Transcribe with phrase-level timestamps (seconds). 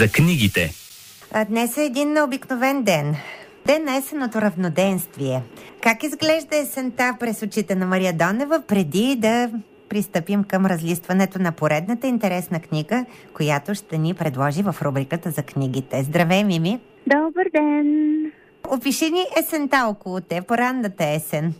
[0.00, 0.70] за книгите.
[1.48, 3.16] Днес е един обикновен ден.
[3.66, 5.42] Ден на есеното равноденствие.
[5.80, 9.50] Как изглежда есента през очите на Мария Донева преди да
[9.88, 16.02] пристъпим към разлистването на поредната интересна книга, която ще ни предложи в рубриката за книгите.
[16.02, 16.80] Здравей, Мими!
[17.06, 18.32] Добър ден!
[18.68, 21.54] Опиши ни есента около те, поранната есен.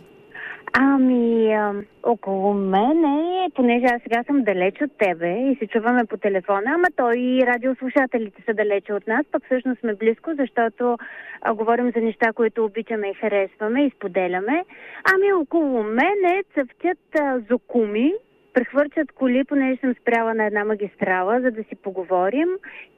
[0.73, 1.55] Ами,
[2.03, 6.87] около мене, понеже аз сега съм далеч от тебе и се чуваме по телефона, ама
[6.95, 10.97] той и радиослушателите са далече от нас, пък всъщност сме близко, защото
[11.41, 14.65] а, говорим за неща, които обичаме и харесваме и споделяме.
[15.13, 18.13] Ами, около мене цъфтят а, зокуми,
[18.53, 22.49] прехвърчат коли, понеже съм спряла на една магистрала, за да си поговорим.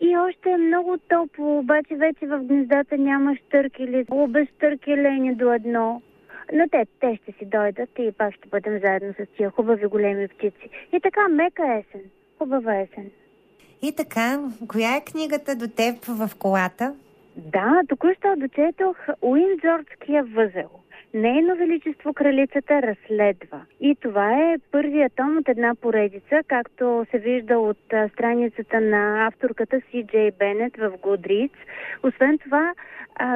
[0.02, 6.02] И още е много топло, обаче вече в гнездата няма штъркели, без штъркелени до едно.
[6.54, 10.28] Но те, те ще си дойдат и пак ще бъдем заедно с тия хубави големи
[10.28, 10.70] птици.
[10.94, 12.02] И така, мека есен.
[12.38, 13.12] Хубава есен.
[13.82, 16.96] И така, коя е книгата до теб в колата?
[17.36, 20.70] Да, току-що дочетох Уиндзорския възел.
[21.14, 23.62] Нейно Величество Кралицата разследва.
[23.82, 27.78] И това е първият том от една поредица, както се вижда от
[28.14, 31.58] страницата на авторката Си Джей Бенет в Goodreads.
[32.04, 32.74] Освен това,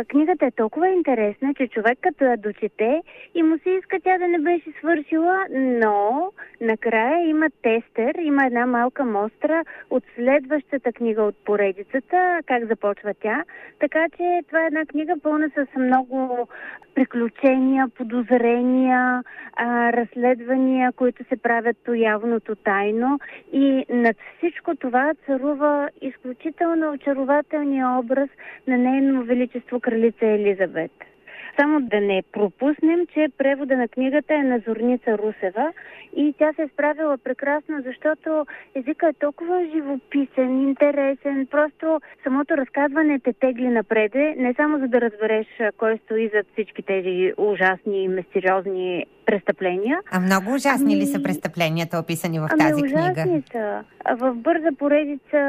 [0.07, 3.01] книгата е толкова интересна, че човек като я дочете
[3.35, 8.65] и му се иска тя да не беше свършила, но накрая има тестер, има една
[8.65, 13.43] малка мостра от следващата книга от поредицата, как започва тя.
[13.79, 16.47] Така че това е една книга пълна с много
[16.95, 17.66] приключения,
[17.97, 19.23] подозрения,
[19.53, 23.19] а, разследвания, които се правят то явно, то тайно.
[23.53, 28.29] И над всичко това царува изключително очарователния образ
[28.67, 30.91] на нейно величество кралица Елизабет.
[31.59, 35.73] Само да не пропуснем, че превода на книгата е на Зорница Русева
[36.15, 38.45] и тя се е справила прекрасно, защото
[38.75, 45.01] езика е толкова живописен, интересен, просто самото разказване те тегли напреде, не само за да
[45.01, 49.99] разбереш кой стои зад всички тези ужасни и мистериозни престъпления.
[50.11, 51.01] А много ужасни ами...
[51.01, 53.41] ли са престъпленията, описани в ами, тази ужасни книга?
[53.51, 53.83] са.
[54.15, 55.41] В бърза поредица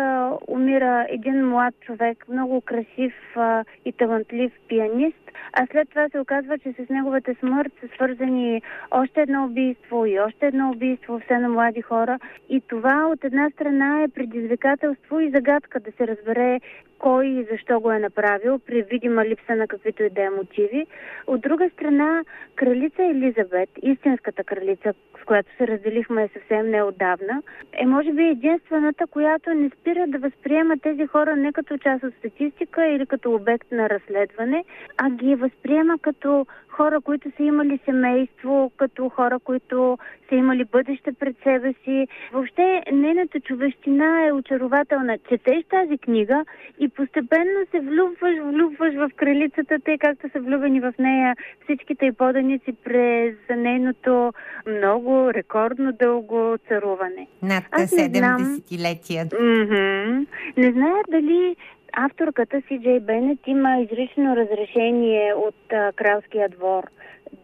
[0.49, 6.59] умира един млад човек, много красив а, и талантлив пианист, а след това се оказва,
[6.59, 11.49] че с неговата смърт са свързани още едно убийство и още едно убийство, все на
[11.49, 12.19] млади хора.
[12.49, 16.61] И това от една страна е предизвикателство и загадка да се разбере
[16.98, 20.86] кой и защо го е направил, при видима липса на каквито и да е мотиви.
[21.26, 22.25] От друга страна,
[22.56, 27.42] кралица Елизабет, истинската кралица, с която се разделихме съвсем неодавна,
[27.72, 32.14] е може би единствената, която не спира да възприема тези хора не като част от
[32.14, 34.64] статистика или като обект на разследване,
[34.97, 36.47] а ги възприема като
[36.78, 42.06] хора, които са имали семейство, като хора, които са имали бъдеще пред себе си.
[42.33, 45.19] Въобще, нейната човещина е очарователна.
[45.28, 46.44] Четеш тази книга
[46.78, 52.12] и постепенно се влюбваш, влюбваш в кралицата, тъй както са влюбени в нея всичките и
[52.12, 54.33] поданици през нейното
[54.67, 57.27] много рекордно дълго царуване.
[57.43, 58.37] Над Аз не 7 знам.
[58.43, 59.25] десетилетия.
[59.25, 60.27] Мгм.
[60.56, 61.56] Не зная дали
[62.04, 66.84] авторката си Джей Бенет има изрично разрешение от а, кралския двор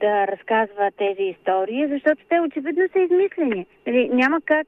[0.01, 3.67] да разказва тези истории, защото те очевидно са измислени.
[3.87, 4.67] Нали, няма как,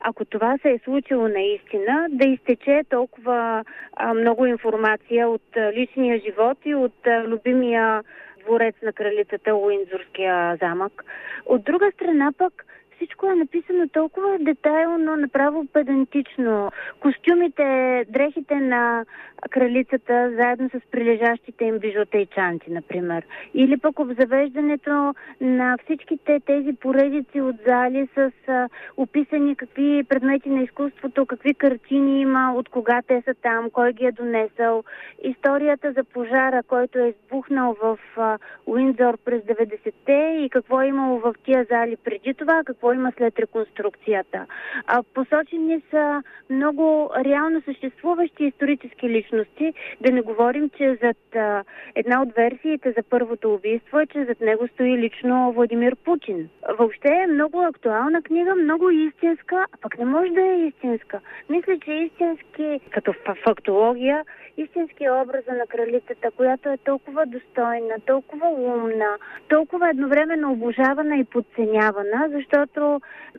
[0.00, 6.20] ако това се е случило наистина, да изтече толкова а, много информация от а, личния
[6.20, 8.02] живот и от а, любимия
[8.44, 11.04] дворец на кралицата Уиндзорския замък.
[11.46, 12.66] От друга страна пък,
[13.00, 16.70] всичко е написано толкова детайлно, направо педантично.
[17.00, 19.04] Костюмите, дрехите на
[19.50, 23.22] кралицата, заедно с прилежащите им бижута и чанти, например.
[23.54, 30.62] Или пък обзавеждането на всичките тези поредици от зали с а, описани какви предмети на
[30.62, 34.84] изкуството, какви картини има, от кога те са там, кой ги е донесъл.
[35.22, 41.18] Историята за пожара, който е избухнал в а, Уиндзор през 90-те и какво е имало
[41.18, 44.46] в тия зали преди това, какво има след реконструкцията.
[44.86, 49.74] А, посочени са много реално съществуващи исторически личности.
[50.00, 51.64] Да не говорим, че зад а,
[51.94, 56.48] една от версиите за първото убийство е, че зад него стои лично Владимир Путин.
[56.78, 61.20] Въобще е много актуална книга, много истинска, а пък не може да е истинска.
[61.48, 64.24] Мисля, че истински, като фа- фактология,
[64.56, 69.10] истински образа на кралицата, която е толкова достойна, толкова умна,
[69.48, 72.79] толкова едновременно обожавана и подценявана, защото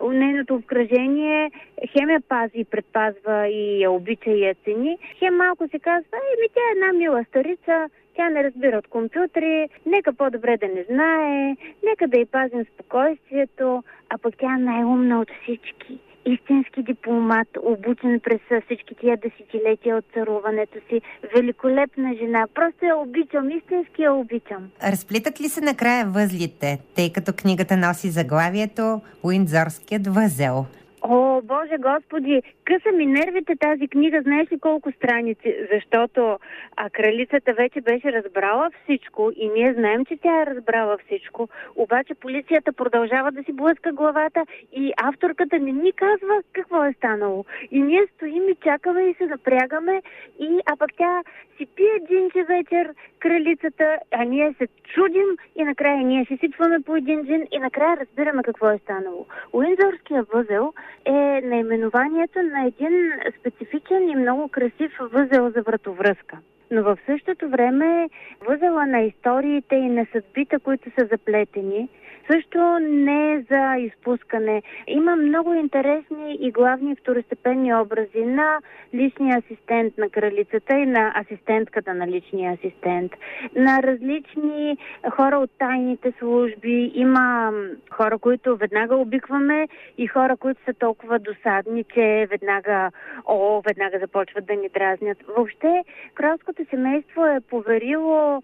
[0.01, 1.51] нейното обкръжение
[1.91, 6.47] хем я пази предпазва и я обича и я цени, хем малко се казва, еми
[6.53, 11.55] тя е една мила старица, тя не разбира от компютри, нека по-добре да не знае,
[11.83, 15.99] нека да й пазим спокойствието, а пък тя е най-умна от всички.
[16.25, 21.01] Истински дипломат, обучен през всички тия десетилетия от царуването си.
[21.35, 22.47] Великолепна жена.
[22.55, 24.69] Просто я обичам, истински я обичам.
[24.83, 30.65] Разплитат ли се накрая възлите, тъй като книгата носи заглавието Уиндзорският възел?
[31.03, 35.55] О, Боже Господи, къса ми нервите тази книга, знаеш ли колко страници?
[35.73, 36.39] Защото
[36.77, 41.49] а, кралицата вече беше разбрала всичко и ние знаем, че тя е разбрала всичко.
[41.75, 47.45] Обаче полицията продължава да си блъска главата и авторката не ни казва какво е станало.
[47.71, 50.01] И ние стоим и чакаме и се напрягаме
[50.39, 51.21] и а пък тя
[51.57, 56.95] си пие джинче вечер, кралицата, а ние се чудим и накрая ние си сипваме по
[56.95, 59.25] един джин и накрая разбираме какво е станало.
[59.53, 60.73] Уинзорския възел
[61.05, 66.37] е наименованието на един специфичен и много красив възел за вратовръзка.
[66.71, 68.09] Но в същото време
[68.47, 71.89] възела на историите и на съдбите, които са заплетени–
[72.27, 74.63] също не е за изпускане.
[74.87, 78.59] Има много интересни и главни второстепенни образи на
[78.93, 83.11] личния асистент на кралицата и на асистентката на личния асистент.
[83.55, 84.77] На различни
[85.09, 86.91] хора от тайните служби.
[86.95, 87.53] Има
[87.89, 92.91] хора, които веднага обикваме и хора, които са толкова досадни, че веднага,
[93.25, 95.17] о, веднага започват да ни дразнят.
[95.35, 95.83] Въобще,
[96.13, 98.41] кралското семейство е поверило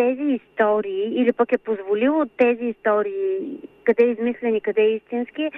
[0.00, 5.50] тези истории или пък е позволило тези истории, къде измислени, къде истински,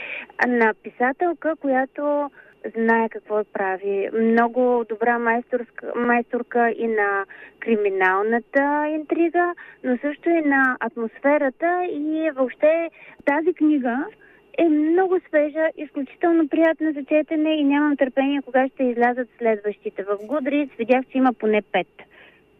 [0.46, 2.30] на писателка, която
[2.76, 4.10] знае какво прави.
[4.12, 7.24] Много добра майсторска, майсторка и на
[7.60, 9.54] криминалната интрига,
[9.84, 12.90] но също и на атмосферата и въобще
[13.24, 14.04] тази книга
[14.58, 20.02] е много свежа, изключително приятна за четене и нямам търпение кога ще излязат следващите.
[20.02, 22.11] В Goodreads видях, че има поне пет.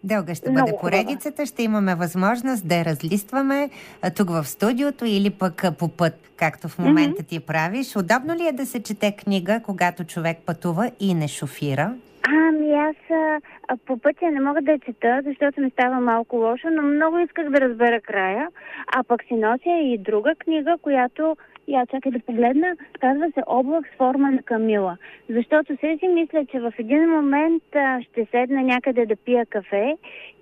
[0.05, 3.71] Дълга ще Много бъде поредицата, ще имаме възможност да я разлистваме
[4.17, 7.27] тук в студиото или пък по път, както в момента mm-hmm.
[7.27, 7.97] ти правиш.
[7.97, 11.95] Удобно ли е да се чете книга, когато човек пътува и не шофира?
[12.29, 13.41] Ами аз а,
[13.87, 17.51] по пътя не мога да я чета, защото ми става малко лошо, но много исках
[17.51, 18.49] да разбера края.
[18.97, 21.37] А пък си нося и друга книга, която
[21.69, 24.97] я чакай да погледна, казва се облак с форма на камила.
[25.29, 29.97] Защото се си мисля, че в един момент а, ще седна някъде да пия кафе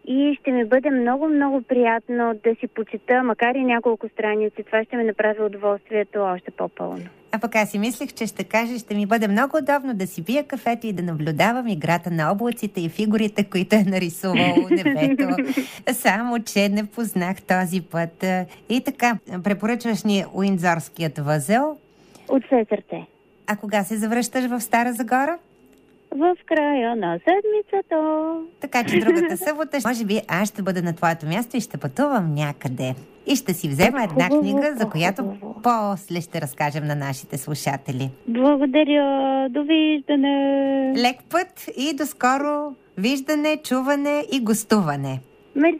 [0.04, 4.62] и ще ми бъде много-много приятно да си почита, макар и няколко страници.
[4.66, 7.04] Това ще ми направи удоволствието още по-пълно.
[7.32, 10.24] А пък аз си мислех, че ще кажеш, ще ми бъде много удобно да си
[10.24, 15.28] пия кафето и да наблюдавам играта на облаците и фигурите, които е нарисувало небето.
[15.92, 18.24] Само, че не познах този път.
[18.68, 21.76] И така, препоръчваш ни Уиндзорският възел?
[22.28, 23.06] От все сърце.
[23.46, 25.38] А кога се завръщаш в Стара Загора?
[26.10, 27.96] В края на седмицата.
[28.60, 32.34] Така че другата събота, може би аз ще бъда на твоето място и ще пътувам
[32.34, 32.94] някъде.
[33.26, 35.60] И ще си взема една хубаво, книга, за която хубаво.
[35.62, 38.10] после ще разкажем на нашите слушатели.
[38.28, 39.48] Благодаря.
[39.50, 40.94] Довиждане.
[40.96, 45.20] Лек път и до скоро виждане, чуване и гостуване.
[45.54, 45.78] Мерси.